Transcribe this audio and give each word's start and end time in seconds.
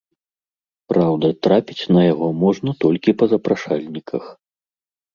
Праўда, 0.93 1.27
трапіць 1.49 1.87
на 1.97 2.01
яго 2.13 2.27
можна 2.43 2.77
толькі 2.83 3.17
па 3.23 3.31
запрашальніках. 3.37 4.23